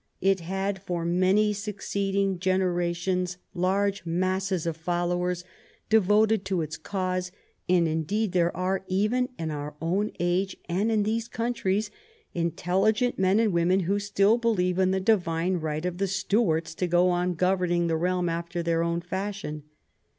[0.19, 5.43] It had for many succeed ing generations large masses of followers
[5.91, 7.31] devoted to its cause,
[7.69, 11.91] and indeed there are, even in our own age and in these countries,
[12.33, 16.87] intelligent men and women who still believe in the divine right of the Stuarts to
[16.87, 19.61] go on governing the realm after their own fashion.